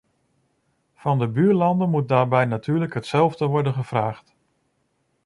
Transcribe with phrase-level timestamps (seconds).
[0.93, 4.33] Van de buurlanden moet daarbij natuurlijk hetzelfde worden gevraagd.